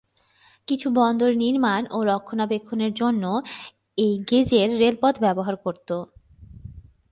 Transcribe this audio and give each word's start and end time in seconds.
কিছু 0.67 0.87
বন্দর 0.91 1.31
নির্মাণ 1.35 1.81
ও 1.91 1.97
রক্ষণাবেক্ষণের 2.03 2.91
জন্য 2.93 3.23
এই 3.97 4.13
গেজের 4.29 4.69
রেলপথ 4.79 5.15
ব্যবহার 5.19 5.55
করত। 5.65 5.89